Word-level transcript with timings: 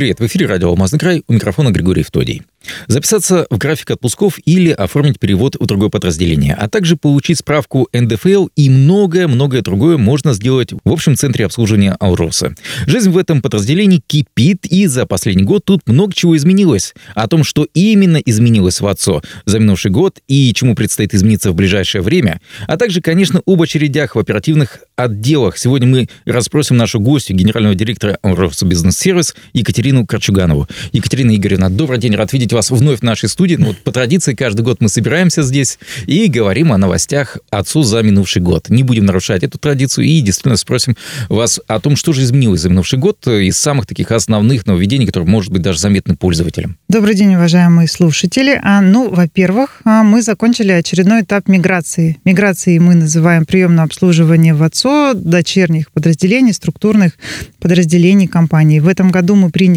Привет, 0.00 0.18
в 0.18 0.24
эфире 0.24 0.46
радио 0.46 0.70
«Алмазный 0.70 0.98
край», 0.98 1.22
у 1.28 1.34
микрофона 1.34 1.68
Григорий 1.72 2.02
Втодий. 2.02 2.42
Записаться 2.86 3.46
в 3.50 3.58
график 3.58 3.90
отпусков 3.90 4.38
или 4.44 4.70
оформить 4.70 5.18
перевод 5.18 5.56
в 5.58 5.66
другое 5.66 5.88
подразделение, 5.88 6.54
а 6.54 6.68
также 6.68 6.96
получить 6.96 7.38
справку 7.38 7.88
НДФЛ 7.92 8.48
и 8.56 8.68
многое-многое 8.68 9.62
другое 9.62 9.96
можно 9.96 10.34
сделать 10.34 10.72
в 10.72 10.92
общем 10.92 11.16
центре 11.16 11.46
обслуживания 11.46 11.96
Алроса. 12.00 12.54
Жизнь 12.86 13.10
в 13.10 13.18
этом 13.18 13.42
подразделении 13.42 14.02
кипит, 14.06 14.66
и 14.66 14.86
за 14.86 15.06
последний 15.06 15.42
год 15.42 15.64
тут 15.64 15.86
много 15.86 16.14
чего 16.14 16.36
изменилось. 16.36 16.94
О 17.14 17.28
том, 17.28 17.44
что 17.44 17.66
именно 17.74 18.18
изменилось 18.18 18.80
в 18.80 18.86
ОЦО 18.86 19.22
за 19.46 19.58
минувший 19.58 19.90
год 19.90 20.20
и 20.28 20.52
чему 20.54 20.74
предстоит 20.74 21.14
измениться 21.14 21.50
в 21.50 21.54
ближайшее 21.54 22.02
время, 22.02 22.40
а 22.66 22.76
также, 22.76 23.00
конечно, 23.00 23.42
об 23.46 23.60
очередях 23.62 24.14
в 24.14 24.18
оперативных 24.18 24.80
отделах. 24.96 25.58
Сегодня 25.58 25.88
мы 25.88 26.08
расспросим 26.24 26.76
нашу 26.76 27.00
гостью, 27.00 27.36
генерального 27.36 27.74
директора 27.74 28.18
Алроса 28.22 28.66
Бизнес-сервис 28.66 29.34
Екатерину 29.54 29.89
Корчуганову. 30.06 30.68
Екатерина 30.92 31.34
Игоревна, 31.34 31.70
добрый 31.70 31.98
день, 31.98 32.14
рад 32.14 32.32
видеть 32.32 32.52
вас 32.52 32.70
вновь 32.70 33.00
в 33.00 33.02
нашей 33.02 33.28
студии. 33.28 33.56
Ну, 33.56 33.66
вот 33.68 33.78
по 33.78 33.92
традиции 33.92 34.34
каждый 34.34 34.62
год 34.62 34.78
мы 34.80 34.88
собираемся 34.88 35.42
здесь 35.42 35.78
и 36.06 36.26
говорим 36.28 36.72
о 36.72 36.78
новостях 36.78 37.38
отцу 37.50 37.82
за 37.82 38.02
минувший 38.02 38.42
год. 38.42 38.68
Не 38.68 38.82
будем 38.82 39.06
нарушать 39.06 39.42
эту 39.42 39.58
традицию 39.58 40.06
и 40.06 40.20
действительно 40.20 40.56
спросим 40.56 40.96
вас 41.28 41.60
о 41.66 41.80
том, 41.80 41.96
что 41.96 42.12
же 42.12 42.22
изменилось 42.22 42.60
за 42.60 42.70
минувший 42.70 42.98
год 42.98 43.26
из 43.26 43.58
самых 43.58 43.86
таких 43.86 44.10
основных 44.12 44.66
нововведений, 44.66 45.06
которые, 45.06 45.28
может 45.28 45.52
быть, 45.52 45.62
даже 45.62 45.78
заметны 45.78 46.16
пользователям. 46.16 46.76
Добрый 46.88 47.14
день, 47.14 47.34
уважаемые 47.34 47.88
слушатели. 47.88 48.60
А, 48.62 48.80
ну, 48.80 49.10
во-первых, 49.10 49.80
а, 49.84 50.02
мы 50.02 50.22
закончили 50.22 50.72
очередной 50.72 51.22
этап 51.22 51.48
миграции. 51.48 52.18
Миграцией 52.24 52.78
мы 52.78 52.94
называем 52.94 53.46
приемное 53.46 53.84
обслуживание 53.84 54.54
в 54.54 54.62
ОЦО, 54.62 55.14
дочерних 55.14 55.90
подразделений, 55.90 56.52
структурных 56.52 57.12
подразделений 57.60 58.26
компании. 58.26 58.80
В 58.80 58.88
этом 58.88 59.10
году 59.10 59.34
мы 59.34 59.50
приняли 59.50 59.69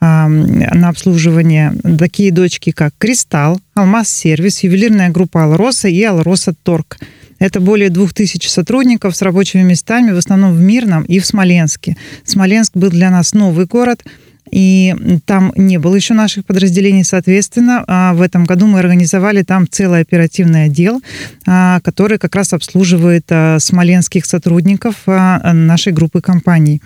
а, 0.00 0.28
на 0.28 0.88
обслуживание 0.88 1.72
такие 1.98 2.32
дочки, 2.32 2.70
как 2.70 2.92
«Кристалл», 2.98 3.60
«Алмаз-сервис», 3.74 4.62
ювелирная 4.62 5.10
группа 5.10 5.44
«Алроса» 5.44 5.88
и 5.88 6.02
«Алроса 6.02 6.54
Торг». 6.62 6.98
Это 7.38 7.60
более 7.60 7.88
двух 7.88 8.12
тысяч 8.12 8.50
сотрудников 8.50 9.16
с 9.16 9.22
рабочими 9.22 9.62
местами, 9.62 10.12
в 10.12 10.18
основном 10.18 10.52
в 10.52 10.60
Мирном 10.60 11.04
и 11.04 11.18
в 11.18 11.26
Смоленске. 11.26 11.96
Смоленск 12.24 12.72
был 12.74 12.90
для 12.90 13.10
нас 13.10 13.32
новый 13.32 13.66
город– 13.66 14.04
и 14.50 14.94
там 15.26 15.52
не 15.56 15.78
было 15.78 15.94
еще 15.94 16.14
наших 16.14 16.44
подразделений, 16.44 17.04
соответственно, 17.04 17.84
а 17.86 18.14
в 18.14 18.22
этом 18.22 18.44
году 18.44 18.66
мы 18.66 18.78
организовали 18.78 19.42
там 19.42 19.66
целый 19.68 20.00
оперативный 20.00 20.64
отдел, 20.64 21.00
а, 21.46 21.80
который 21.80 22.18
как 22.18 22.34
раз 22.34 22.52
обслуживает 22.52 23.26
а, 23.30 23.58
смоленских 23.58 24.26
сотрудников 24.26 24.96
нашей 25.06 25.92
группы 25.92 26.20
компаний. 26.20 26.82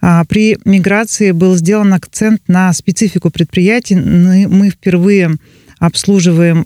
При 0.00 0.58
миграции 0.64 1.32
был 1.32 1.56
сделан 1.56 1.92
акцент 1.92 2.42
на 2.48 2.72
специфику 2.72 3.30
предприятий. 3.30 3.96
Мы 3.96 4.70
впервые 4.70 5.36
обслуживаем 5.78 6.64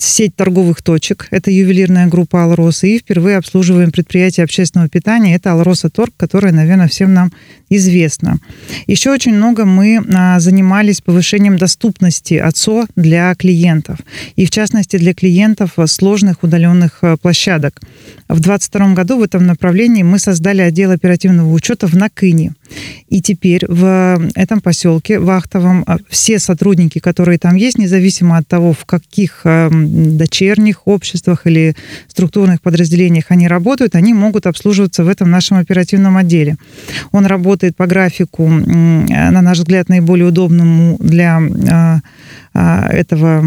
сеть 0.00 0.36
торговых 0.36 0.82
точек. 0.82 1.26
Это 1.30 1.50
ювелирная 1.50 2.06
группа 2.06 2.44
«Алроса». 2.44 2.86
И 2.86 2.98
впервые 2.98 3.36
обслуживаем 3.36 3.90
предприятие 3.90 4.44
общественного 4.44 4.88
питания. 4.88 5.34
Это 5.34 5.52
«Алроса 5.52 5.90
Торг», 5.90 6.12
которое, 6.16 6.52
наверное, 6.52 6.88
всем 6.88 7.12
нам 7.12 7.32
известно. 7.68 8.38
Еще 8.86 9.10
очень 9.10 9.34
много 9.34 9.64
мы 9.64 10.00
а, 10.14 10.38
занимались 10.38 11.00
повышением 11.00 11.58
доступности 11.58 12.34
ОЦО 12.34 12.86
для 12.94 13.34
клиентов. 13.34 13.98
И, 14.36 14.46
в 14.46 14.50
частности, 14.50 14.98
для 14.98 15.14
клиентов 15.14 15.72
сложных 15.86 16.42
удаленных 16.42 16.98
э, 17.02 17.16
площадок. 17.16 17.80
В 18.28 18.40
2022 18.40 18.94
году 18.94 19.18
в 19.18 19.22
этом 19.22 19.46
направлении 19.46 20.02
мы 20.02 20.18
создали 20.18 20.62
отдел 20.62 20.92
оперативного 20.92 21.52
учета 21.52 21.86
в 21.86 21.94
Накыне. 21.94 22.54
И 23.08 23.20
теперь 23.22 23.64
в 23.68 24.30
этом 24.34 24.60
поселке 24.60 25.18
Вахтовом 25.18 25.84
а, 25.86 25.98
все 26.08 26.38
сотрудники, 26.38 26.98
которые 26.98 27.38
там 27.38 27.56
есть, 27.56 27.78
независимо 27.78 28.36
от 28.36 28.48
того, 28.48 28.72
в 28.72 28.84
каких 28.84 29.42
а, 29.44 29.70
дочерних 29.70 30.86
обществах 30.86 31.46
или 31.46 31.76
структурных 32.08 32.60
подразделениях 32.60 33.26
они 33.28 33.48
работают, 33.48 33.94
они 33.94 34.12
могут 34.12 34.46
обслуживаться 34.46 35.04
в 35.04 35.08
этом 35.08 35.30
нашем 35.30 35.58
оперативном 35.58 36.16
отделе. 36.16 36.56
Он 37.12 37.26
работает 37.26 37.76
по 37.76 37.86
графику, 37.86 38.48
на 38.48 39.40
наш 39.40 39.58
взгляд, 39.58 39.88
наиболее 39.88 40.26
удобному 40.26 40.96
для 40.98 41.40
а, 41.70 42.00
этого, 42.90 43.42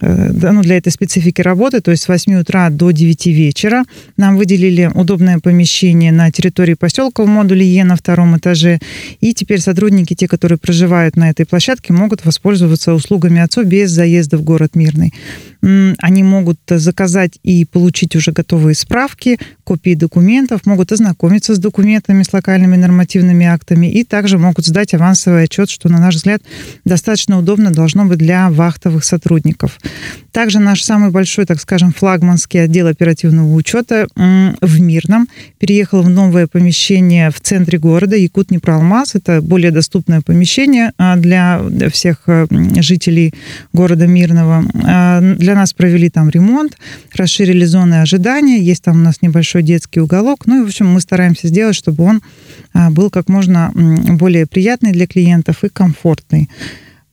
э, 0.00 0.52
ну, 0.52 0.62
для 0.62 0.76
этой 0.76 0.90
специфики 0.90 1.40
работы, 1.40 1.80
то 1.80 1.90
есть 1.90 2.02
с 2.02 2.08
8 2.08 2.40
утра 2.40 2.70
до 2.70 2.90
9 2.90 3.26
вечера. 3.26 3.84
Нам 4.16 4.36
выделили 4.36 4.90
удобное 4.94 5.38
помещение 5.38 6.12
на 6.12 6.30
территории 6.30 6.74
поселка 6.74 7.22
в 7.22 7.28
модуле 7.28 7.66
Е 7.66 7.84
на 7.84 7.96
втором 7.96 8.36
этаже. 8.36 8.78
И 9.20 9.34
теперь 9.34 9.60
сотрудники, 9.60 10.14
те, 10.14 10.26
которые 10.26 10.58
проживают 10.58 11.16
на 11.16 11.30
этой 11.30 11.46
площадке, 11.46 11.92
могут 11.92 12.24
воспользоваться 12.24 12.94
услугами 12.94 13.40
отцов 13.40 13.66
без 13.66 13.90
заезда 13.90 14.36
в 14.36 14.42
город 14.42 14.74
Мирный. 14.74 15.12
Они 15.98 16.22
могут 16.22 16.58
заказать 16.68 17.38
и 17.42 17.64
получить 17.64 18.14
уже 18.16 18.32
готовые 18.32 18.74
справки, 18.74 19.38
копии 19.64 19.94
документов, 19.94 20.66
могут 20.66 20.92
ознакомиться 20.92 21.54
с 21.54 21.58
документами, 21.58 22.22
с 22.22 22.32
локальными 22.32 22.76
нормативными 22.76 23.46
актами 23.46 23.86
и 23.86 24.04
также 24.04 24.36
могут 24.36 24.66
сдать 24.66 24.92
авансовый 24.92 25.44
отчет, 25.44 25.70
что, 25.70 25.88
на 25.88 25.98
наш 25.98 26.16
взгляд, 26.16 26.42
достаточно 26.84 27.38
удобно 27.38 27.70
должно 27.70 28.04
быть 28.04 28.18
для 28.18 28.50
вахтовых 28.50 29.04
сотрудников. 29.04 29.78
Также 30.34 30.58
наш 30.58 30.82
самый 30.82 31.10
большой, 31.10 31.46
так 31.46 31.60
скажем, 31.60 31.92
флагманский 31.92 32.64
отдел 32.64 32.88
оперативного 32.88 33.54
учета 33.54 34.08
в 34.16 34.80
Мирном 34.80 35.28
переехал 35.60 36.02
в 36.02 36.10
новое 36.10 36.48
помещение 36.48 37.30
в 37.30 37.38
центре 37.40 37.78
города 37.78 38.16
Якут 38.16 38.50
Непроалмаз. 38.50 39.14
Это 39.14 39.40
более 39.40 39.70
доступное 39.70 40.22
помещение 40.22 40.90
а, 40.98 41.14
для 41.14 41.62
всех 41.88 42.22
э, 42.26 42.46
жителей 42.80 43.32
города 43.72 44.08
Мирного. 44.08 44.64
А, 44.82 45.20
для 45.20 45.54
нас 45.54 45.72
провели 45.72 46.10
там 46.10 46.30
ремонт, 46.30 46.76
расширили 47.14 47.64
зоны 47.64 48.00
ожидания, 48.00 48.58
есть 48.58 48.82
там 48.82 48.96
у 48.96 49.04
нас 49.04 49.22
небольшой 49.22 49.62
детский 49.62 50.00
уголок. 50.00 50.46
Ну 50.46 50.62
и, 50.62 50.64
в 50.64 50.66
общем, 50.66 50.88
мы 50.88 51.00
стараемся 51.00 51.46
сделать, 51.46 51.76
чтобы 51.76 52.02
он 52.02 52.22
а, 52.72 52.90
был 52.90 53.08
как 53.08 53.28
можно 53.28 53.70
более 53.72 54.46
приятный 54.46 54.90
для 54.90 55.06
клиентов 55.06 55.62
и 55.62 55.68
комфортный. 55.68 56.50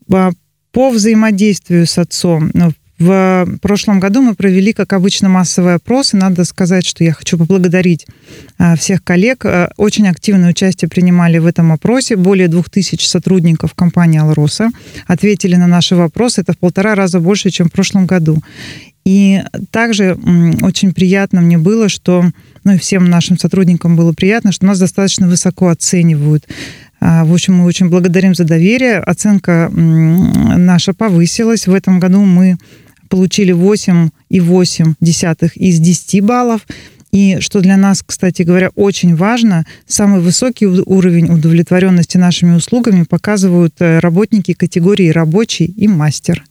По 0.08 0.90
взаимодействию 0.90 1.86
с 1.86 1.98
отцом, 1.98 2.50
ну, 2.54 2.72
в 3.02 3.58
прошлом 3.62 4.00
году 4.00 4.22
мы 4.22 4.36
провели, 4.36 4.74
как 4.74 4.94
обычно, 4.94 5.28
массовый 5.28 5.74
опрос, 5.74 6.14
и 6.14 6.18
надо 6.18 6.46
сказать, 6.46 6.86
что 6.86 7.04
я 7.04 7.14
хочу 7.14 7.36
поблагодарить 7.36 8.06
а, 8.60 8.76
всех 8.76 9.04
коллег. 9.04 9.44
А, 9.44 9.72
очень 9.78 10.08
активное 10.08 10.52
участие 10.52 10.88
принимали 10.88 11.40
в 11.40 11.48
этом 11.48 11.72
опросе. 11.72 12.16
Более 12.16 12.48
двух 12.48 12.70
тысяч 12.70 13.08
сотрудников 13.08 13.74
компании 13.74 14.20
«Алроса» 14.20 14.70
ответили 15.08 15.56
на 15.56 15.66
наши 15.66 15.96
вопросы. 15.96 16.42
Это 16.42 16.54
в 16.54 16.60
полтора 16.60 16.94
раза 16.94 17.20
больше, 17.20 17.50
чем 17.50 17.70
в 17.70 17.72
прошлом 17.72 18.06
году. 18.06 18.38
И 19.04 19.42
также 19.72 20.16
очень 20.62 20.94
приятно 20.94 21.42
мне 21.42 21.58
было, 21.58 21.90
что 21.90 22.24
ну 22.64 22.74
и 22.74 22.78
всем 22.78 23.10
нашим 23.10 23.40
сотрудникам 23.40 23.96
было 23.96 24.14
приятно, 24.14 24.52
что 24.52 24.68
нас 24.68 24.78
достаточно 24.78 25.28
высоко 25.28 25.70
оценивают. 25.70 26.48
А, 27.00 27.26
в 27.26 27.34
общем, 27.34 27.56
мы 27.56 27.66
очень 27.66 27.90
благодарим 27.90 28.36
за 28.36 28.44
доверие. 28.44 29.00
Оценка 29.00 29.72
наша 29.72 30.94
повысилась. 30.94 31.66
В 31.66 31.74
этом 31.74 32.00
году 32.00 32.22
мы 32.22 32.58
получили 33.12 33.54
8,8 33.54 35.52
из 35.56 35.80
10 35.80 36.24
баллов. 36.24 36.66
И 37.12 37.40
что 37.42 37.60
для 37.60 37.76
нас, 37.76 38.02
кстати 38.06 38.44
говоря, 38.44 38.72
очень 38.76 39.16
важно, 39.16 39.66
самый 39.86 40.22
высокий 40.22 40.66
уровень 40.66 41.30
удовлетворенности 41.30 42.18
нашими 42.18 42.56
услугами 42.56 43.04
показывают 43.04 43.76
э, 43.80 44.00
работники 44.00 44.54
категории 44.54 45.10
рабочий 45.10 45.66
и 45.66 45.90
мастер. 45.90 46.44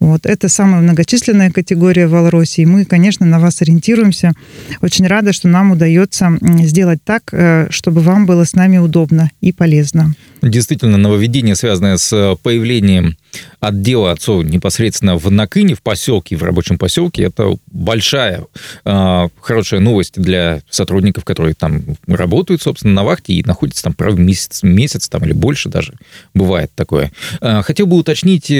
Вот. 0.00 0.26
Это 0.26 0.48
самая 0.48 0.80
многочисленная 0.80 1.50
категория 1.50 2.06
в 2.06 2.14
Алросе. 2.14 2.62
И 2.62 2.66
мы, 2.66 2.84
конечно, 2.84 3.26
на 3.26 3.40
вас 3.40 3.62
ориентируемся. 3.62 4.32
Очень 4.80 5.06
рада, 5.06 5.32
что 5.32 5.48
нам 5.48 5.72
удается 5.72 6.38
сделать 6.40 7.00
так, 7.04 7.30
э, 7.32 7.66
чтобы 7.70 8.00
вам 8.00 8.26
было 8.26 8.44
с 8.44 8.54
нами 8.54 8.78
удобно 8.78 9.30
и 9.40 9.52
полезно. 9.52 10.14
Действительно, 10.40 10.96
нововведение, 10.98 11.56
связанное 11.56 11.96
с 11.96 12.12
э, 12.12 12.36
появлением 12.40 13.16
отдела 13.60 14.12
отцов 14.12 14.44
непосредственно 14.44 15.16
в 15.16 15.30
Накыне, 15.30 15.74
в 15.74 15.82
поселке, 15.82 16.36
в 16.36 16.42
рабочем 16.44 16.78
поселке, 16.78 17.24
это 17.24 17.56
большая, 17.66 18.46
э, 18.84 19.28
хорошая 19.40 19.80
новость 19.80 20.14
для 20.20 20.62
сотрудников, 20.70 21.24
которые 21.24 21.54
там 21.54 21.82
работают, 22.06 22.62
собственно, 22.62 22.94
на 22.94 23.04
вахте 23.04 23.32
и 23.32 23.44
находятся 23.44 23.82
там, 23.82 23.94
правда, 23.94 24.20
месяц, 24.20 24.62
месяц 24.62 25.08
там 25.08 25.24
или 25.24 25.32
больше 25.32 25.68
даже, 25.68 25.94
бывает 26.34 26.70
такое. 26.76 27.10
Хотел 27.40 27.86
бы 27.86 27.96
уточнить 27.96 28.50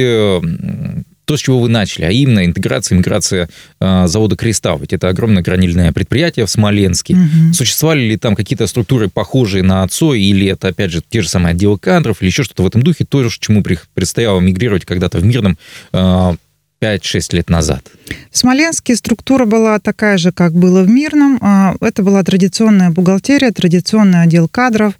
то, 1.29 1.37
с 1.37 1.41
чего 1.41 1.61
вы 1.61 1.69
начали, 1.69 2.07
а 2.07 2.11
именно 2.11 2.47
интеграция, 2.47 2.97
миграция 2.97 3.51
э, 3.81 4.07
завода 4.07 4.35
«Кристалл». 4.35 4.79
Ведь 4.79 4.95
это 4.95 5.11
огромное 5.11 5.43
гранильное 5.43 5.93
предприятие 5.93 6.47
в 6.47 6.51
Смоленске. 6.51 7.13
Угу. 7.13 7.53
Существовали 7.53 8.01
ли 8.01 8.17
там 8.17 8.35
какие-то 8.35 8.67
структуры, 8.67 9.11
похожие 9.11 9.63
на 9.63 9.83
ОЦО, 9.83 10.15
или 10.15 10.47
это, 10.47 10.69
опять 10.69 10.91
же, 10.91 11.03
те 11.07 11.21
же 11.21 11.29
самые 11.29 11.51
отделы 11.51 11.79
кадров, 11.79 12.23
или 12.23 12.29
еще 12.29 12.45
что-то 12.45 12.63
в 12.63 12.67
этом 12.67 12.83
духе, 12.83 13.05
то, 13.05 13.29
чему 13.29 13.63
предстояло 13.93 14.41
мигрировать 14.41 14.87
когда-то 14.87 15.19
в 15.19 15.25
мирном 15.27 15.59
э, 15.93 16.37
5-6 16.81 17.37
лет 17.37 17.51
назад? 17.51 17.85
В 18.31 18.39
Смоленске 18.39 18.97
структура 18.97 19.45
была 19.45 19.79
такая 19.81 20.17
же, 20.17 20.33
как 20.33 20.55
было 20.55 20.83
в 20.83 20.89
Мирном. 20.89 21.39
А, 21.43 21.75
это 21.83 22.03
была 22.03 22.23
традиционная 22.23 22.89
бухгалтерия, 22.89 23.51
традиционный 23.51 24.23
отдел 24.23 24.49
кадров. 24.49 24.95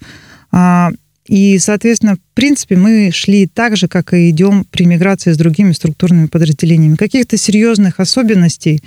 И, 1.29 1.59
соответственно, 1.59 2.17
в 2.17 2.35
принципе, 2.35 2.77
мы 2.77 3.11
шли 3.13 3.47
так 3.47 3.77
же, 3.77 3.87
как 3.87 4.15
и 4.15 4.31
идем 4.31 4.65
при 4.71 4.87
миграции 4.87 5.33
с 5.33 5.37
другими 5.37 5.73
структурными 5.73 6.27
подразделениями. 6.27 6.97
Каких-то 6.97 7.37
серьезных 7.37 8.01
особенностей 8.01 8.83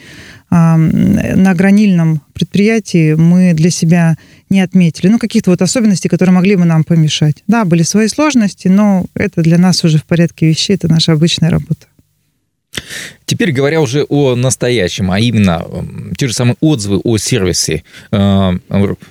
на 0.50 1.54
гранильном 1.54 2.22
предприятии 2.34 3.14
мы 3.14 3.54
для 3.54 3.70
себя 3.70 4.18
не 4.50 4.60
отметили. 4.60 5.08
Ну, 5.08 5.20
каких-то 5.20 5.52
вот 5.52 5.62
особенностей, 5.62 6.10
которые 6.10 6.34
могли 6.34 6.56
бы 6.56 6.66
нам 6.66 6.84
помешать. 6.84 7.44
Да, 7.48 7.64
были 7.64 7.84
свои 7.84 8.08
сложности, 8.08 8.68
но 8.68 9.06
это 9.14 9.42
для 9.44 9.58
нас 9.58 9.84
уже 9.84 10.00
в 10.00 10.06
порядке 10.06 10.48
вещей, 10.48 10.74
это 10.74 10.90
наша 10.90 11.14
обычная 11.14 11.52
работа. 11.52 11.86
Теперь 13.26 13.52
говоря 13.52 13.82
уже 13.82 14.06
о 14.10 14.36
настоящем, 14.36 15.12
а 15.12 15.20
именно 15.20 15.66
те 16.18 16.28
же 16.28 16.34
самые 16.34 16.56
отзывы 16.62 17.00
о 17.04 17.18
сервисе 17.18 17.84
э, 18.12 18.52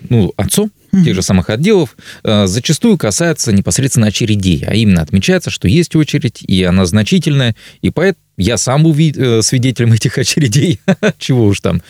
ну, 0.08 0.32
отцу, 0.36 0.70
mm-hmm. 0.92 1.04
тех 1.04 1.14
же 1.14 1.22
самых 1.22 1.50
отделов, 1.50 1.96
э, 2.24 2.46
зачастую 2.46 2.98
касаются 2.98 3.52
непосредственно 3.52 4.08
очередей, 4.08 4.64
а 4.66 4.74
именно 4.74 5.02
отмечается, 5.02 5.50
что 5.50 5.68
есть 5.68 5.96
очередь, 5.96 6.42
и 6.42 6.62
она 6.62 6.86
значительная, 6.86 7.54
и 7.82 7.90
поэтому 7.90 8.24
я 8.36 8.56
сам 8.56 8.84
был 8.84 8.96
э, 8.96 9.42
свидетелем 9.42 9.92
этих 9.92 10.18
очередей, 10.18 10.80
чего 11.18 11.46
уж 11.46 11.60
там. 11.60 11.82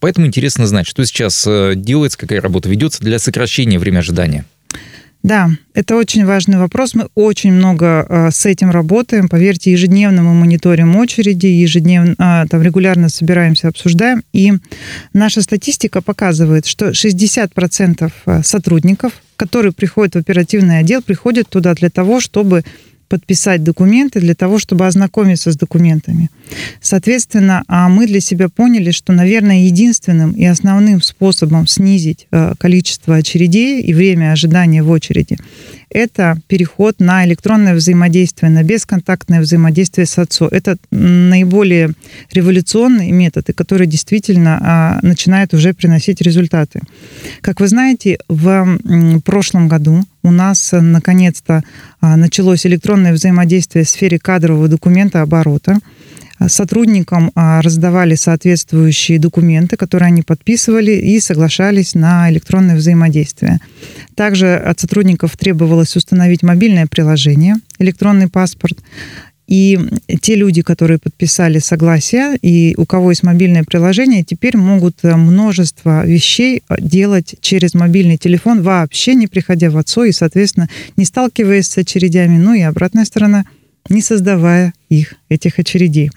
Поэтому 0.00 0.26
интересно 0.26 0.66
знать, 0.66 0.86
что 0.86 1.04
сейчас 1.04 1.46
делается, 1.76 2.18
какая 2.18 2.40
работа 2.40 2.68
ведется 2.68 3.02
для 3.02 3.18
сокращения 3.18 3.78
времени 3.78 4.00
ожидания. 4.00 4.44
Да, 5.22 5.50
это 5.72 5.96
очень 5.96 6.26
важный 6.26 6.58
вопрос. 6.58 6.94
Мы 6.94 7.08
очень 7.14 7.52
много 7.52 8.04
э, 8.08 8.30
с 8.32 8.44
этим 8.44 8.70
работаем. 8.70 9.28
Поверьте, 9.28 9.70
ежедневно 9.70 10.22
мы 10.22 10.34
мониторим 10.34 10.96
очереди, 10.96 11.46
ежедневно, 11.46 12.14
э, 12.18 12.48
там 12.48 12.60
регулярно 12.60 13.08
собираемся, 13.08 13.68
обсуждаем. 13.68 14.24
И 14.32 14.52
наша 15.12 15.40
статистика 15.42 16.02
показывает, 16.02 16.66
что 16.66 16.90
60% 16.90 18.12
а, 18.26 18.42
сотрудников, 18.42 19.12
которые 19.36 19.72
приходят 19.72 20.14
в 20.14 20.18
оперативный 20.18 20.80
отдел, 20.80 21.02
приходят 21.02 21.48
туда 21.48 21.74
для 21.74 21.88
того, 21.88 22.20
чтобы 22.20 22.64
подписать 23.12 23.62
документы 23.62 24.20
для 24.20 24.34
того, 24.34 24.58
чтобы 24.58 24.86
ознакомиться 24.86 25.52
с 25.52 25.56
документами. 25.56 26.30
Соответственно, 26.80 27.62
а 27.68 27.90
мы 27.90 28.06
для 28.06 28.20
себя 28.20 28.48
поняли, 28.48 28.90
что, 28.90 29.12
наверное, 29.12 29.66
единственным 29.66 30.32
и 30.32 30.46
основным 30.46 31.02
способом 31.02 31.66
снизить 31.66 32.26
э, 32.30 32.54
количество 32.58 33.16
очередей 33.16 33.82
и 33.82 33.92
время 33.92 34.32
ожидания 34.32 34.82
в 34.82 34.88
очереди 34.90 35.36
это 35.92 36.38
переход 36.46 37.00
на 37.00 37.24
электронное 37.24 37.74
взаимодействие, 37.74 38.50
на 38.50 38.62
бесконтактное 38.62 39.40
взаимодействие 39.40 40.06
с 40.06 40.18
отцом. 40.18 40.48
Это 40.50 40.76
наиболее 40.90 41.92
революционный 42.32 43.10
метод, 43.10 43.50
и 43.50 43.52
который 43.52 43.86
действительно 43.86 44.58
а, 44.60 44.98
начинает 45.02 45.54
уже 45.54 45.74
приносить 45.74 46.20
результаты. 46.20 46.80
Как 47.40 47.60
вы 47.60 47.68
знаете, 47.68 48.18
в 48.28 48.78
прошлом 49.24 49.68
году 49.68 50.04
у 50.22 50.30
нас 50.30 50.72
наконец-то 50.72 51.62
а, 52.00 52.16
началось 52.16 52.66
электронное 52.66 53.12
взаимодействие 53.12 53.84
в 53.84 53.88
сфере 53.88 54.18
кадрового 54.18 54.68
документа 54.68 55.22
оборота. 55.22 55.78
А, 56.38 56.48
сотрудникам 56.48 57.30
а, 57.34 57.60
раздавали 57.62 58.14
соответствующие 58.14 59.18
документы, 59.18 59.76
которые 59.76 60.08
они 60.08 60.22
подписывали 60.22 60.92
и 60.92 61.20
соглашались 61.20 61.94
на 61.94 62.30
электронное 62.30 62.76
взаимодействие. 62.76 63.60
Также 64.14 64.54
от 64.54 64.80
сотрудников 64.80 65.36
требовалось 65.36 65.96
установить 65.96 66.42
мобильное 66.42 66.86
приложение, 66.86 67.56
электронный 67.78 68.28
паспорт. 68.28 68.78
И 69.48 69.78
те 70.22 70.34
люди, 70.36 70.62
которые 70.62 70.98
подписали 70.98 71.58
согласие, 71.58 72.38
и 72.40 72.74
у 72.78 72.86
кого 72.86 73.10
есть 73.10 73.22
мобильное 73.22 73.64
приложение, 73.64 74.22
теперь 74.22 74.56
могут 74.56 75.00
э, 75.02 75.14
множество 75.14 76.06
вещей 76.06 76.62
э, 76.68 76.76
делать 76.80 77.34
через 77.40 77.74
мобильный 77.74 78.16
телефон, 78.16 78.62
вообще 78.62 79.14
не 79.14 79.26
приходя 79.26 79.68
в 79.68 79.76
отцо 79.76 80.04
и, 80.04 80.12
соответственно, 80.12 80.70
не 80.96 81.04
сталкиваясь 81.04 81.68
с 81.68 81.76
очередями. 81.76 82.38
Ну 82.38 82.54
и 82.54 82.62
обратная 82.62 83.04
сторона, 83.04 83.44
не 83.90 84.00
создавая 84.00 84.72
их, 84.92 85.14
этих 85.28 85.58
очередей. 85.58 86.10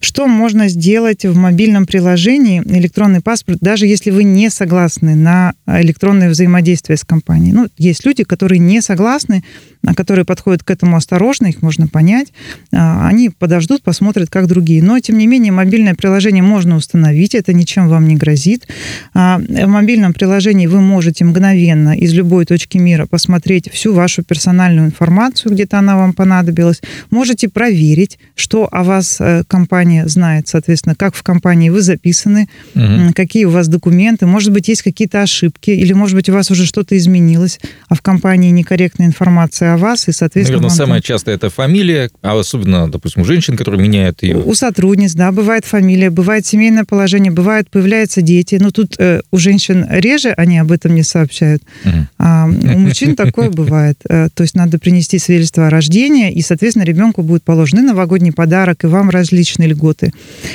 Что 0.00 0.26
можно 0.26 0.68
сделать 0.68 1.24
в 1.24 1.36
мобильном 1.36 1.86
приложении 1.86 2.62
электронный 2.64 3.20
паспорт, 3.20 3.58
даже 3.60 3.86
если 3.86 4.10
вы 4.10 4.24
не 4.24 4.50
согласны 4.50 5.14
на 5.14 5.54
электронное 5.66 6.30
взаимодействие 6.30 6.96
с 6.96 7.04
компанией? 7.04 7.52
Ну, 7.52 7.68
есть 7.78 8.04
люди, 8.04 8.24
которые 8.24 8.58
не 8.58 8.80
согласны, 8.82 9.42
а 9.86 9.94
которые 9.94 10.24
подходят 10.24 10.62
к 10.62 10.70
этому 10.70 10.96
осторожно, 10.96 11.46
их 11.46 11.62
можно 11.62 11.88
понять. 11.88 12.32
А, 12.72 13.08
они 13.08 13.30
подождут, 13.30 13.82
посмотрят, 13.82 14.28
как 14.28 14.46
другие. 14.46 14.82
Но, 14.82 14.98
тем 15.00 15.16
не 15.16 15.26
менее, 15.26 15.52
мобильное 15.52 15.94
приложение 15.94 16.42
можно 16.42 16.76
установить, 16.76 17.34
это 17.34 17.54
ничем 17.54 17.88
вам 17.88 18.06
не 18.06 18.16
грозит. 18.16 18.68
А, 19.14 19.38
в 19.38 19.66
мобильном 19.66 20.12
приложении 20.12 20.66
вы 20.66 20.80
можете 20.80 21.24
мгновенно 21.24 21.96
из 21.96 22.12
любой 22.12 22.44
точки 22.44 22.76
мира 22.76 23.06
посмотреть 23.06 23.70
всю 23.72 23.94
вашу 23.94 24.22
персональную 24.22 24.86
информацию, 24.86 25.52
где-то 25.52 25.78
она 25.78 25.96
вам 25.96 26.12
понадобилась. 26.12 26.82
Можете 27.10 27.48
проверить, 27.48 28.09
посмотреть, 28.10 28.18
что 28.34 28.68
о 28.70 28.82
вас 28.82 29.18
э, 29.20 29.42
компания 29.46 30.08
знает, 30.08 30.48
соответственно, 30.48 30.94
как 30.94 31.14
в 31.14 31.22
компании 31.22 31.70
вы 31.70 31.82
записаны, 31.82 32.48
угу. 32.74 33.12
какие 33.14 33.44
у 33.44 33.50
вас 33.50 33.68
документы, 33.68 34.26
может 34.26 34.52
быть, 34.52 34.68
есть 34.68 34.82
какие-то 34.82 35.22
ошибки, 35.22 35.70
или, 35.70 35.92
может 35.92 36.16
быть, 36.16 36.28
у 36.28 36.32
вас 36.32 36.50
уже 36.50 36.66
что-то 36.66 36.96
изменилось, 36.96 37.60
а 37.88 37.94
в 37.94 38.00
компании 38.00 38.50
некорректная 38.50 39.06
информация 39.06 39.74
о 39.74 39.76
вас, 39.76 40.08
и, 40.08 40.12
соответственно... 40.12 40.58
Наверное, 40.58 40.76
самое 40.76 41.02
частое 41.02 41.34
это 41.34 41.50
фамилия, 41.50 42.10
а 42.22 42.38
особенно, 42.38 42.90
допустим, 42.90 43.22
у 43.22 43.24
женщин, 43.24 43.56
которые 43.56 43.82
меняют 43.82 44.22
ее. 44.22 44.36
У 44.36 44.54
сотрудниц, 44.54 45.14
да, 45.14 45.32
бывает 45.32 45.64
фамилия, 45.64 46.10
бывает 46.10 46.46
семейное 46.46 46.84
положение, 46.84 47.32
бывает 47.32 47.70
появляются 47.70 48.22
дети, 48.22 48.58
но 48.60 48.70
тут 48.70 48.96
э, 48.98 49.22
у 49.30 49.38
женщин 49.38 49.86
реже 49.90 50.30
они 50.30 50.58
об 50.58 50.72
этом 50.72 50.94
не 50.94 51.02
сообщают, 51.02 51.62
угу. 51.84 52.06
а 52.18 52.46
у 52.46 52.78
мужчин 52.78 53.16
такое 53.16 53.50
бывает. 53.60 53.98
Э, 54.08 54.28
то 54.32 54.42
есть 54.42 54.54
надо 54.54 54.78
принести 54.78 55.18
свидетельство 55.18 55.66
о 55.66 55.70
рождении, 55.70 56.32
и, 56.32 56.42
соответственно, 56.42 56.84
ребенку 56.84 57.22
будет 57.22 57.42
положены 57.44 57.82
новогодний 58.00 58.32
подарок, 58.32 58.84
и 58.84 58.86
вам 58.86 59.10
различные 59.10 59.68
льготы. 59.68 60.12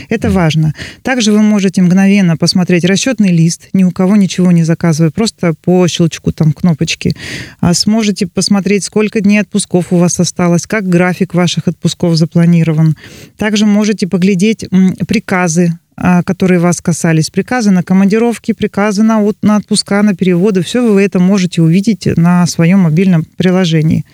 Это 0.09 0.31
важно. 0.31 0.73
Также 1.03 1.31
вы 1.31 1.41
можете 1.41 1.81
мгновенно 1.81 2.37
посмотреть 2.37 2.85
расчетный 2.85 3.31
лист, 3.31 3.69
ни 3.73 3.83
у 3.83 3.91
кого 3.91 4.15
ничего 4.15 4.51
не 4.51 4.63
заказывая, 4.63 5.11
просто 5.11 5.53
по 5.53 5.87
щелчку 5.87 6.31
там 6.31 6.53
кнопочки. 6.53 7.15
А 7.59 7.73
сможете 7.73 8.25
посмотреть, 8.25 8.83
сколько 8.83 9.21
дней 9.21 9.41
отпусков 9.41 9.93
у 9.93 9.97
вас 9.97 10.19
осталось, 10.19 10.65
как 10.65 10.89
график 10.89 11.35
ваших 11.35 11.67
отпусков 11.67 12.15
запланирован. 12.15 12.95
Также 13.37 13.65
можете 13.65 14.07
поглядеть 14.07 14.65
приказы 15.07 15.77
которые 15.97 16.59
вас 16.59 16.81
касались, 16.81 17.29
приказы 17.29 17.71
на 17.71 17.83
командировки, 17.83 18.51
приказы 18.51 19.03
на, 19.03 19.23
на 19.41 19.57
отпуска, 19.57 20.01
на 20.03 20.15
переводы, 20.15 20.61
все 20.61 20.85
вы 20.85 21.01
это 21.01 21.19
можете 21.19 21.61
увидеть 21.61 22.05
на 22.17 22.45
своем 22.47 22.79
мобильном 22.79 23.25
приложении. 23.37 24.05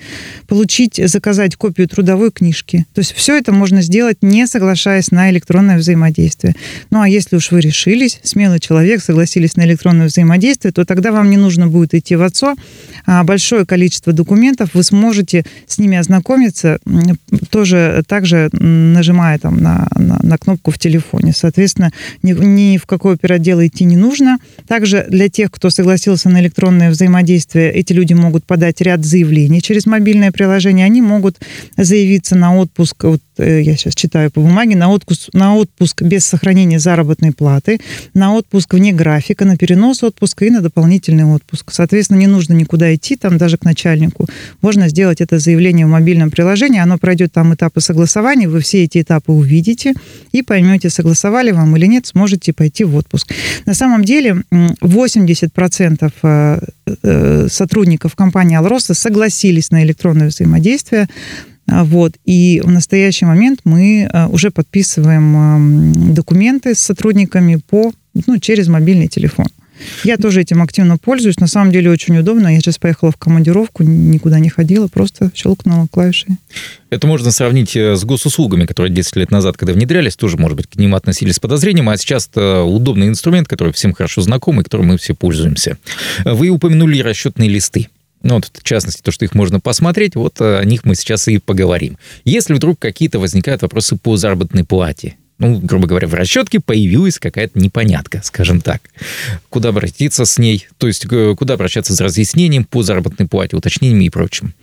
Получить, 0.48 1.02
заказать 1.04 1.56
копию 1.56 1.88
трудовой 1.88 2.32
книжки. 2.32 2.86
То 2.94 3.00
есть 3.00 3.14
все 3.14 3.38
это 3.38 3.52
можно 3.52 3.82
сделать, 3.82 4.18
не 4.22 4.46
соглашаясь 4.48 5.12
на 5.12 5.32
электронное 5.32 5.78
взаимодействие. 5.78 6.56
Ну 6.92 7.02
а 7.02 7.10
если 7.10 7.36
уж 7.36 7.52
вы 7.52 7.62
решились, 7.62 8.20
смелый 8.24 8.60
человек, 8.60 9.02
согласились 9.02 9.56
на 9.56 9.66
электронное 9.66 10.08
взаимодействие, 10.08 10.72
то 10.72 10.86
тогда 10.86 11.12
вам 11.12 11.30
не 11.30 11.38
нужно 11.38 11.68
будет 11.68 11.94
идти 11.94 12.16
в 12.16 12.22
ОЦО. 12.22 12.56
А 13.06 13.24
большое 13.24 13.66
количество 13.66 14.14
документов 14.14 14.70
вы 14.74 14.84
сможете 14.84 15.46
с 15.68 15.80
ними 15.80 15.98
ознакомиться, 15.98 16.80
тоже 17.50 18.04
также 18.08 18.50
нажимая 18.54 19.40
там 19.40 19.58
на, 19.58 19.88
на, 19.96 20.20
на 20.22 20.38
кнопку 20.38 20.72
в 20.72 20.78
телефоне. 20.78 21.34
Соответственно, 21.34 21.71
соответственно, 21.72 21.92
ни, 22.24 22.34
ни 22.34 22.78
в 22.78 22.86
какой 22.86 23.16
оперотдел 23.16 23.64
идти 23.66 23.86
не 23.86 23.98
нужно. 23.98 24.38
Также 24.68 25.06
для 25.10 25.30
тех, 25.30 25.52
кто 25.52 25.70
согласился 25.70 26.30
на 26.30 26.42
электронное 26.42 26.90
взаимодействие, 26.90 27.72
эти 27.72 27.94
люди 27.94 28.14
могут 28.14 28.46
подать 28.46 28.82
ряд 28.82 29.06
заявлений 29.06 29.62
через 29.62 29.86
мобильное 29.86 30.32
приложение. 30.32 30.86
Они 30.86 31.02
могут 31.02 31.40
заявиться 31.78 32.36
на 32.36 32.56
отпуск, 32.58 33.04
вот 33.04 33.22
я 33.44 33.76
сейчас 33.76 33.96
читаю 33.96 34.32
по 34.32 34.42
бумаге, 34.42 34.76
на 34.76 34.90
отпуск, 34.90 35.30
на 35.34 35.56
отпуск 35.56 36.02
без 36.02 36.26
сохранения 36.26 36.80
заработной 36.80 37.32
платы, 37.32 37.80
на 38.14 38.34
отпуск 38.34 38.74
вне 38.74 38.92
графика, 38.94 39.46
на 39.46 39.58
перенос 39.58 40.04
отпуска 40.04 40.46
и 40.46 40.50
на 40.50 40.62
дополнительный 40.62 41.26
отпуск. 41.26 41.72
Соответственно, 41.72 42.18
не 42.18 42.28
нужно 42.28 42.54
никуда 42.54 42.94
идти, 42.94 43.16
там 43.16 43.38
даже 43.38 43.58
к 43.58 43.64
начальнику. 43.64 44.28
Можно 44.62 44.90
сделать 44.90 45.22
это 45.22 45.40
заявление 45.40 45.86
в 45.86 45.90
мобильном 45.90 46.32
приложении, 46.32 46.80
оно 46.80 46.98
пройдет 46.98 47.34
там 47.34 47.54
этапы 47.54 47.82
согласования, 47.82 48.48
вы 48.48 48.62
все 48.62 48.84
эти 48.84 49.02
этапы 49.02 49.32
увидите 49.32 49.94
и 50.32 50.42
поймете, 50.42 50.90
согласовали 50.90 51.52
вам 51.52 51.76
или 51.78 51.86
нет, 51.86 52.06
сможете 52.08 52.54
пойти 52.54 52.84
в 52.84 52.96
отпуск. 52.96 53.34
На 53.66 53.74
самом 53.74 54.04
деле 54.04 54.44
80% 54.52 56.12
э, 56.24 56.60
э, 57.04 57.48
сотрудников 57.50 58.16
компании 58.16 58.58
«Алроса» 58.58 58.94
согласились 58.94 59.72
на 59.72 59.84
электронное 59.84 60.28
взаимодействие 60.28 61.08
Вот. 61.72 62.14
И 62.26 62.62
в 62.64 62.70
настоящий 62.70 63.26
момент 63.26 63.62
мы 63.64 64.10
уже 64.30 64.52
подписываем 64.52 66.14
документы 66.14 66.76
с 66.76 66.80
сотрудниками 66.80 67.56
по, 67.56 67.92
ну, 68.28 68.38
через 68.38 68.68
мобильный 68.68 69.08
телефон. 69.08 69.48
Я 70.04 70.18
тоже 70.18 70.42
этим 70.42 70.62
активно 70.62 70.98
пользуюсь. 70.98 71.40
На 71.40 71.48
самом 71.48 71.72
деле 71.72 71.90
очень 71.90 72.18
удобно. 72.18 72.48
Я 72.48 72.60
сейчас 72.60 72.78
поехала 72.78 73.12
в 73.12 73.18
командировку, 73.18 73.84
никуда 73.84 74.40
не 74.40 74.50
ходила, 74.50 74.88
просто 74.88 75.32
щелкнула 75.34 75.88
клавишей. 75.92 76.38
Это 76.90 77.08
можно 77.08 77.32
сравнить 77.32 77.76
э, 77.76 77.96
с 77.96 78.04
госуслугами, 78.04 78.66
которые 78.66 78.94
10 78.94 79.16
лет 79.16 79.32
назад, 79.32 79.58
когда 79.58 79.74
внедрялись, 79.74 80.16
тоже, 80.16 80.38
может 80.38 80.58
быть, 80.58 80.68
к 80.68 80.76
ним 80.76 80.96
относились 80.96 81.36
с 81.36 81.40
подозрением, 81.40 81.90
а 81.90 81.98
сейчас 81.98 82.28
это 82.32 82.64
удобный 82.64 83.08
инструмент, 83.08 83.48
который 83.48 83.74
всем 83.74 83.94
хорошо 83.94 84.22
знаком 84.22 84.60
и 84.60 84.64
которым 84.64 84.88
мы 84.88 84.98
все 84.98 85.14
пользуемся. 85.14 85.78
Вы 86.26 86.50
упомянули 86.50 87.00
расчетные 87.00 87.50
листы. 87.50 87.88
Ну, 88.24 88.36
вот, 88.36 88.52
в 88.54 88.64
частности, 88.64 89.02
то, 89.02 89.12
что 89.12 89.26
их 89.26 89.34
можно 89.34 89.60
посмотреть, 89.60 90.16
вот 90.16 90.40
о 90.42 90.64
них 90.64 90.86
мы 90.86 90.96
сейчас 90.96 91.28
и 91.28 91.40
поговорим. 91.40 91.98
Если 92.24 92.54
вдруг 92.54 92.80
какие-то 92.80 93.20
возникают 93.20 93.62
вопросы 93.62 93.96
по 93.98 94.18
заработной 94.18 94.64
плате, 94.64 95.16
ну, 95.42 95.58
грубо 95.58 95.88
говоря, 95.88 96.08
в 96.08 96.14
расчетке 96.14 96.60
появилась 96.60 97.18
какая-то 97.18 97.58
непонятка, 97.60 98.22
скажем 98.24 98.62
так. 98.62 98.82
Куда 99.50 99.70
обратиться 99.70 100.26
с 100.26 100.38
ней, 100.38 100.68
то 100.78 100.86
есть 100.86 101.08
э, 101.10 101.36
куда 101.36 101.56
обращаться 101.56 101.96
с 101.96 102.00
разъяснением 102.00 102.64
по 102.64 102.84
заработной 102.84 103.28
плате, 103.28 103.58
уточнениями 103.58 104.04
и 104.04 104.10
прочим? 104.12 104.54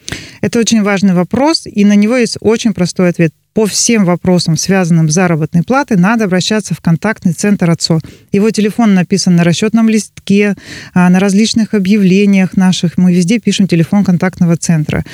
Это 0.40 0.60
очень 0.60 0.84
важный 0.84 1.14
вопрос, 1.14 1.66
и 1.66 1.84
на 1.84 1.96
него 1.96 2.16
есть 2.16 2.36
очень 2.40 2.74
простой 2.74 3.08
ответ 3.08 3.34
по 3.58 3.66
всем 3.66 4.04
вопросам, 4.04 4.56
связанным 4.56 5.10
с 5.10 5.14
заработной 5.14 5.64
платой, 5.64 5.96
надо 5.96 6.26
обращаться 6.26 6.74
в 6.74 6.80
контактный 6.80 7.32
центр 7.32 7.68
ОЦО. 7.68 7.98
Его 8.30 8.52
телефон 8.52 8.94
написан 8.94 9.34
на 9.34 9.42
расчетном 9.42 9.88
листке, 9.88 10.54
а, 10.94 11.10
на 11.10 11.18
различных 11.18 11.74
объявлениях 11.74 12.56
наших. 12.56 12.98
Мы 12.98 13.12
везде 13.12 13.40
пишем 13.40 13.66
телефон 13.66 14.04
контактного 14.04 14.56
центра. 14.56 15.04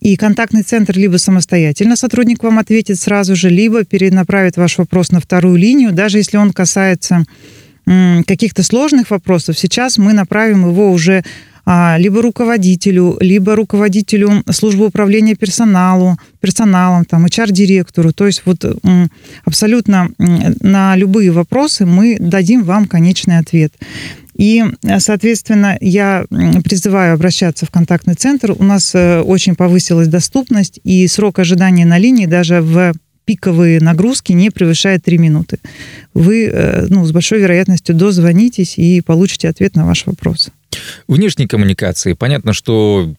И 0.00 0.16
контактный 0.16 0.62
центр 0.62 0.96
либо 0.96 1.18
самостоятельно 1.18 1.94
сотрудник 1.94 2.42
вам 2.42 2.58
ответит 2.58 2.98
сразу 2.98 3.36
же, 3.36 3.50
либо 3.50 3.84
перенаправит 3.84 4.56
ваш 4.56 4.78
вопрос 4.78 5.12
на 5.12 5.20
вторую 5.20 5.56
линию, 5.56 5.92
даже 5.92 6.16
если 6.16 6.38
он 6.38 6.54
касается 6.54 7.26
каких-то 8.26 8.62
сложных 8.62 9.10
вопросов, 9.10 9.58
сейчас 9.58 9.98
мы 9.98 10.14
направим 10.14 10.66
его 10.66 10.90
уже 10.90 11.22
либо 11.98 12.22
руководителю, 12.22 13.16
либо 13.20 13.54
руководителю 13.54 14.42
службы 14.50 14.86
управления 14.86 15.34
персоналу, 15.34 16.16
персоналом, 16.40 17.04
там, 17.04 17.26
HR-директору. 17.26 18.12
То 18.12 18.26
есть 18.26 18.42
вот 18.44 18.64
абсолютно 19.44 20.10
на 20.18 20.96
любые 20.96 21.30
вопросы 21.30 21.86
мы 21.86 22.16
дадим 22.18 22.64
вам 22.64 22.86
конечный 22.86 23.38
ответ. 23.38 23.72
И, 24.40 24.64
соответственно, 25.00 25.76
я 25.80 26.24
призываю 26.64 27.12
обращаться 27.12 27.66
в 27.66 27.70
контактный 27.70 28.14
центр. 28.14 28.52
У 28.58 28.64
нас 28.64 28.94
э, 28.94 29.20
очень 29.20 29.54
повысилась 29.54 30.08
доступность, 30.08 30.80
и 30.82 31.06
срок 31.08 31.40
ожидания 31.40 31.84
на 31.84 31.98
линии 31.98 32.24
даже 32.24 32.62
в 32.62 32.94
пиковые 33.30 33.80
нагрузки 33.80 34.32
не 34.32 34.50
превышает 34.50 35.04
3 35.04 35.18
минуты. 35.18 35.58
Вы 36.14 36.46
э, 36.46 36.86
ну, 36.88 37.06
с 37.06 37.12
большой 37.12 37.38
вероятностью 37.38 37.94
дозвонитесь 37.94 38.76
и 38.76 39.00
получите 39.02 39.48
ответ 39.48 39.76
на 39.76 39.86
ваш 39.86 40.04
вопрос. 40.06 40.48
Внешние 41.06 41.46
коммуникации. 41.46 42.14
Понятно, 42.14 42.52
что 42.52 43.14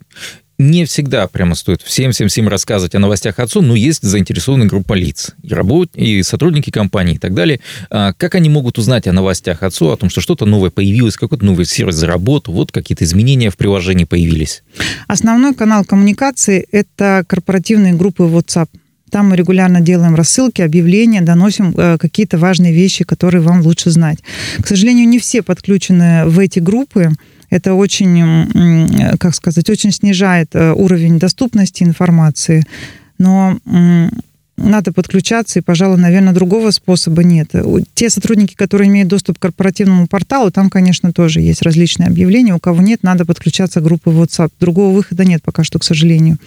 не 0.58 0.84
всегда 0.84 1.30
прямо 1.30 1.56
стоит 1.56 1.82
всем-всем-всем 1.82 2.50
рассказывать 2.50 2.94
о 2.94 3.00
новостях 3.00 3.40
отцу, 3.40 3.62
но 3.62 3.74
есть 3.74 4.04
заинтересованная 4.04 4.68
группа 4.68 4.96
лиц, 4.96 5.32
и, 5.44 5.54
работ... 5.54 5.92
и 5.96 6.22
сотрудники 6.24 6.72
компании 6.72 7.16
и 7.16 7.18
так 7.18 7.34
далее. 7.34 7.62
А 7.90 8.12
как 8.12 8.36
они 8.36 8.50
могут 8.50 8.78
узнать 8.78 9.08
о 9.08 9.14
новостях 9.14 9.64
отцу, 9.64 9.92
о 9.92 9.96
том, 9.96 10.10
что 10.10 10.20
что-то 10.20 10.46
новое 10.46 10.72
появилось, 10.72 11.16
какой-то 11.16 11.46
новый 11.46 11.66
сервис 11.66 11.96
заработал, 11.96 12.54
вот 12.54 12.74
какие-то 12.74 13.06
изменения 13.06 13.50
в 13.50 13.56
приложении 13.56 14.04
появились? 14.04 14.64
Основной 15.08 15.56
канал 15.56 15.86
коммуникации– 15.86 16.68
это 16.74 17.24
корпоративные 17.26 17.94
группы 17.94 18.24
WhatsApp. 18.24 18.68
Там 19.12 19.30
мы 19.30 19.36
регулярно 19.36 19.82
делаем 19.82 20.16
рассылки, 20.16 20.62
объявления, 20.62 21.22
доносим 21.22 21.74
э, 21.78 21.98
какие-то 22.00 22.38
важные 22.38 22.74
вещи, 22.74 23.04
которые 23.04 23.42
вам 23.42 23.62
лучше 23.62 23.92
знать. 23.92 24.20
К 24.60 24.68
сожалению, 24.68 25.08
не 25.08 25.20
все 25.20 25.44
подключены 25.44 26.26
в 26.26 26.40
эти 26.40 26.60
группы 26.60 27.12
это 27.52 27.74
очень, 27.74 29.18
как 29.18 29.36
сказать, 29.36 29.70
очень 29.70 29.92
снижает 29.92 30.56
э, 30.56 30.72
уровень 30.72 31.20
доступности 31.20 31.84
информации. 31.84 32.64
Но 33.18 33.60
надо 34.62 34.92
подключаться, 34.92 35.60
и, 35.60 35.62
пожалуй, 35.62 35.98
наверное, 35.98 36.34
другого 36.34 36.72
способа 36.72 37.24
нет. 37.24 37.52
Те 37.94 38.10
сотрудники, 38.10 38.56
которые 38.56 38.90
имеют 38.90 39.10
доступ 39.10 39.38
к 39.38 39.42
корпоративному 39.42 40.08
порталу, 40.08 40.52
там, 40.52 40.70
конечно, 40.70 41.12
тоже 41.14 41.42
есть 41.42 41.62
различные 41.62 42.08
объявления. 42.08 42.54
У 42.54 42.60
кого 42.60 42.82
нет, 42.82 43.04
надо 43.04 43.26
подключаться 43.26 43.80
к 43.80 43.84
группе 43.84 44.12
WhatsApp. 44.12 44.52
Другого 44.60 44.94
выхода 44.94 45.26
нет 45.26 45.42
пока 45.44 45.64
что, 45.64 45.80
к 45.80 45.84
сожалению. 45.84 46.38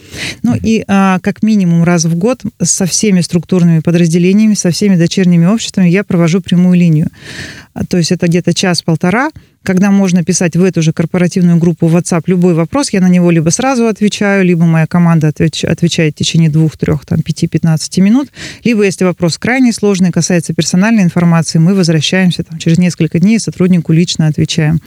Ну 0.43 0.55
и 0.55 0.85
а, 0.89 1.19
как 1.21 1.43
минимум 1.43 1.85
раз 1.85 2.05
в 2.05 2.15
год 2.17 2.43
со 2.63 2.87
всеми 2.87 3.21
структурными 3.21 3.81
подразделениями, 3.81 4.55
со 4.55 4.71
всеми 4.71 4.97
дочерними 4.97 5.47
обществами 5.47 5.89
я 5.89 6.05
провожу 6.05 6.41
прямую 6.41 6.79
линию. 6.79 7.09
То 7.89 7.99
есть 7.99 8.13
это 8.13 8.27
где-то 8.27 8.55
час-полтора, 8.55 9.31
когда 9.65 9.91
можно 9.91 10.23
писать 10.23 10.57
в 10.57 10.63
эту 10.63 10.83
же 10.83 10.93
корпоративную 10.93 11.57
группу 11.57 11.89
WhatsApp 11.89 12.25
любой 12.27 12.55
вопрос, 12.55 12.91
я 12.91 13.01
на 13.01 13.09
него 13.09 13.31
либо 13.31 13.49
сразу 13.51 13.87
отвечаю, 13.87 14.45
либо 14.45 14.65
моя 14.67 14.87
команда 14.87 15.29
отвеч, 15.29 15.65
отвечает 15.65 16.15
в 16.15 16.19
течение 16.19 16.51
двух, 16.51 16.77
трех, 16.77 17.07
там, 17.07 17.23
пяти, 17.23 17.49
пятнадцати 17.49 18.01
минут, 18.01 18.29
либо 18.63 18.85
если 18.85 19.05
вопрос 19.05 19.39
крайне 19.39 19.73
сложный, 19.73 20.13
касается 20.13 20.53
персональной 20.55 21.03
информации, 21.03 21.59
мы 21.59 21.75
возвращаемся 21.75 22.45
там, 22.45 22.59
через 22.59 22.79
несколько 22.79 23.19
дней, 23.19 23.41
сотруднику 23.41 23.93
лично 23.93 24.27
отвечаем. 24.27 24.81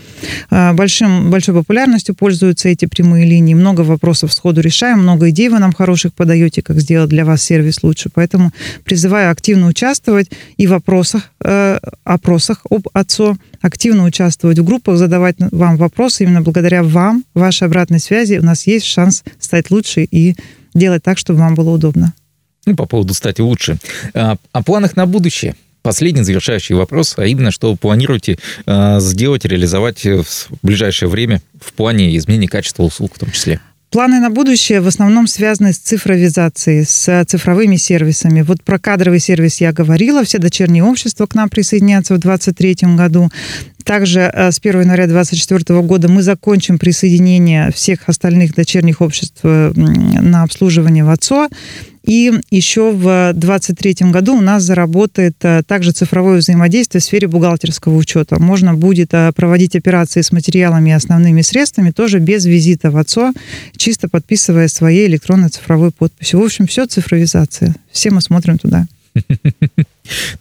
А, 0.52 0.74
большим, 0.74 1.32
большой 1.32 1.56
популярностью 1.56 2.14
пользуются 2.14 2.70
эти 2.70 2.86
прямые 2.86 3.26
линии, 3.26 3.56
много 3.56 3.82
вопросов 3.82 4.32
сходу 4.32 4.62
решаем, 4.62 5.00
много 5.00 5.32
идей 5.32 5.50
вы 5.50 5.58
нам 5.58 5.74
хороших 5.74 6.14
подаете, 6.14 6.62
как 6.62 6.80
сделать 6.80 7.10
для 7.10 7.26
вас 7.26 7.42
сервис 7.42 7.82
лучше, 7.82 8.10
поэтому 8.14 8.52
призываю 8.84 9.32
активно 9.32 9.68
участвовать 9.68 10.30
и 10.58 10.68
в 10.68 10.70
вопросах, 10.70 11.32
э, 11.44 11.80
опросах 12.04 12.62
об 12.70 12.88
ОЦО, 12.94 13.38
активно 13.62 14.04
участвовать 14.04 14.60
в 14.60 14.64
группах, 14.64 14.98
задавать 14.98 15.36
вам 15.40 15.78
вопросы. 15.78 16.24
Именно 16.24 16.42
благодаря 16.42 16.84
вам, 16.84 17.24
вашей 17.34 17.68
обратной 17.68 18.00
связи, 18.00 18.38
у 18.38 18.44
нас 18.44 18.68
есть 18.68 18.86
шанс 18.86 19.24
стать 19.40 19.72
лучше 19.72 20.04
и 20.04 20.36
делать 20.74 21.04
так, 21.04 21.18
чтобы 21.18 21.40
вам 21.40 21.56
было 21.56 21.72
удобно. 21.72 22.14
Ну, 22.66 22.76
по 22.76 22.86
поводу 22.86 23.14
стать 23.14 23.40
лучше. 23.40 23.78
А, 24.14 24.36
о 24.52 24.64
планах 24.64 24.96
на 24.96 25.06
будущее. 25.06 25.56
Последний 25.82 26.24
завершающий 26.24 26.76
вопрос, 26.76 27.14
а 27.18 27.26
именно, 27.26 27.50
что 27.50 27.74
планируете 27.78 28.38
э, 28.66 29.00
сделать, 29.00 29.46
реализовать 29.46 30.04
в 30.04 30.26
ближайшее 30.62 31.08
время 31.08 31.42
в 31.62 31.72
плане 31.72 32.18
изменения 32.18 32.50
качества 32.50 32.84
услуг 32.84 33.14
в 33.16 33.20
том 33.20 33.32
числе? 33.32 33.62
Планы 33.90 34.20
на 34.20 34.30
будущее 34.30 34.82
в 34.82 34.88
основном 34.88 35.28
связаны 35.28 35.72
с 35.72 35.78
цифровизацией, 35.78 36.84
с 36.84 37.24
цифровыми 37.26 37.78
сервисами. 37.78 38.42
Вот 38.42 38.62
про 38.62 38.80
кадровый 38.80 39.20
сервис 39.20 39.62
я 39.62 39.72
говорила, 39.72 40.26
все 40.26 40.40
дочерние 40.40 40.84
общества 40.84 41.26
к 41.26 41.36
нам 41.36 41.48
присоединятся 41.48 42.16
в 42.16 42.20
2023 42.20 42.96
году. 42.96 43.30
Также 43.86 44.30
э, 44.34 44.52
с 44.52 44.60
1 44.60 44.82
января 44.82 45.08
2024 45.08 45.82
года 45.84 46.10
мы 46.10 46.22
закончим 46.22 46.78
присоединение 46.78 47.72
всех 47.72 48.10
остальных 48.10 48.54
дочерних 48.54 49.00
обществ 49.00 49.40
э, 49.44 49.72
на 49.74 50.44
обслуживание 50.44 51.06
в 51.06 51.10
ОЦО. 51.10 51.48
И 52.08 52.32
еще 52.50 52.92
в 52.92 53.34
2023 53.34 54.12
году 54.12 54.38
у 54.38 54.42
нас 54.42 54.64
заработает 54.64 55.36
э, 55.42 55.62
также 55.68 55.92
цифровое 55.92 56.38
взаимодействие 56.38 57.02
в 57.02 57.04
сфере 57.04 57.28
бухгалтерского 57.28 57.96
учета. 57.96 58.42
Можно 58.42 58.74
будет 58.74 59.12
проводить 59.36 59.76
операции 59.76 60.22
с 60.22 60.32
материалами 60.32 60.90
и 60.90 60.94
основными 60.94 61.42
средствами 61.42 61.92
тоже 61.92 62.20
без 62.20 62.46
визита 62.46 62.92
в 62.92 62.98
ОЦО, 62.98 63.34
чисто 63.76 64.08
подписывая 64.08 64.70
своей 64.70 65.08
электронной 65.08 65.50
цифровой 65.50 65.92
подписью. 65.92 66.40
В 66.40 66.46
общем, 66.46 66.66
все 66.66 66.86
цифровизация. 66.86 67.76
Все 67.92 68.10
мы 68.10 68.22
смотрим 68.22 68.58
туда. 68.58 68.88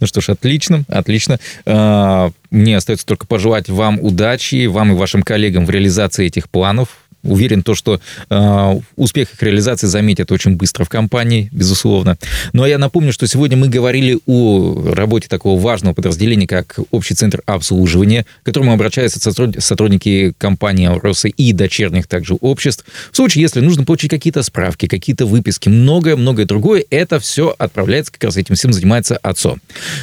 Ну 0.00 0.06
что 0.06 0.20
ж, 0.20 0.28
отлично, 0.28 0.84
отлично. 0.88 1.40
А, 1.64 2.30
мне 2.50 2.76
остается 2.76 3.04
только 3.04 3.26
пожелать 3.26 3.68
вам 3.68 3.98
удачи, 4.00 4.66
вам 4.66 4.92
и 4.92 4.94
вашим 4.94 5.24
коллегам 5.24 5.66
в 5.66 5.70
реализации 5.70 6.26
этих 6.26 6.48
планов 6.48 7.05
уверен, 7.26 7.62
то, 7.62 7.74
что 7.74 8.00
э, 8.30 8.80
успех 8.96 9.32
их 9.32 9.42
реализации 9.42 9.86
заметят 9.86 10.32
очень 10.32 10.56
быстро 10.56 10.84
в 10.84 10.88
компании, 10.88 11.48
безусловно. 11.52 12.16
Ну 12.52 12.62
а 12.62 12.68
я 12.68 12.78
напомню, 12.78 13.12
что 13.12 13.26
сегодня 13.26 13.56
мы 13.56 13.68
говорили 13.68 14.18
о 14.26 14.92
работе 14.94 15.28
такого 15.28 15.60
важного 15.60 15.94
подразделения, 15.94 16.46
как 16.46 16.78
Общий 16.90 17.14
центр 17.14 17.42
обслуживания, 17.46 18.24
к 18.42 18.46
которому 18.46 18.72
обращаются 18.72 19.20
сотрудники 19.20 20.34
компании 20.38 20.86
«Ауросы» 20.86 21.28
и 21.28 21.52
дочерних 21.52 22.06
также 22.06 22.34
обществ. 22.34 22.84
В 23.10 23.16
случае, 23.16 23.42
если 23.42 23.60
нужно 23.60 23.84
получить 23.84 24.10
какие-то 24.10 24.42
справки, 24.42 24.86
какие-то 24.86 25.26
выписки, 25.26 25.68
многое-многое 25.68 26.46
другое, 26.46 26.84
это 26.90 27.18
все 27.18 27.54
отправляется, 27.58 28.12
как 28.12 28.24
раз 28.24 28.36
этим 28.36 28.54
всем 28.54 28.72
занимается 28.72 29.16
ОЦО. 29.16 29.56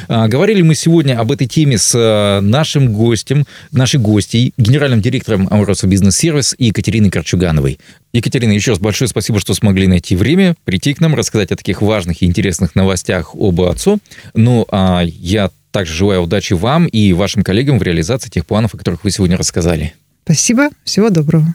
А, 0.08 0.28
говорили 0.28 0.62
мы 0.62 0.74
сегодня 0.74 1.18
об 1.18 1.32
этой 1.32 1.46
теме 1.46 1.78
с 1.78 1.94
э, 1.94 2.40
нашим 2.40 2.92
гостем, 2.92 3.44
нашей 3.72 3.98
гостьей, 4.00 4.52
генеральным 4.56 5.00
директором 5.00 5.48
«Ауроса 5.50 5.86
Бизнес-сервис» 5.86 6.54
Екатериной 6.58 7.10
Корчугановой. 7.14 7.78
Екатерина, 8.12 8.50
еще 8.50 8.72
раз 8.72 8.80
большое 8.80 9.08
спасибо, 9.08 9.38
что 9.38 9.54
смогли 9.54 9.86
найти 9.86 10.16
время, 10.16 10.56
прийти 10.64 10.94
к 10.94 11.00
нам, 11.00 11.14
рассказать 11.14 11.52
о 11.52 11.56
таких 11.56 11.80
важных 11.80 12.22
и 12.22 12.26
интересных 12.26 12.74
новостях 12.74 13.36
об 13.36 13.60
отцу. 13.60 14.00
Ну, 14.34 14.66
а 14.68 15.02
я 15.04 15.50
также 15.70 15.94
желаю 15.94 16.22
удачи 16.22 16.54
вам 16.54 16.86
и 16.86 17.12
вашим 17.12 17.44
коллегам 17.44 17.78
в 17.78 17.82
реализации 17.82 18.30
тех 18.30 18.46
планов, 18.46 18.74
о 18.74 18.78
которых 18.78 19.04
вы 19.04 19.12
сегодня 19.12 19.36
рассказали. 19.36 19.94
Спасибо, 20.24 20.70
всего 20.84 21.08
доброго. 21.10 21.54